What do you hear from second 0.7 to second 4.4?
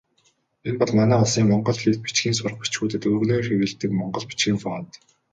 бол манай улсын монгол хэл, бичгийн сурах бичгүүдэд өргөнөөр хэрэглэдэг монгол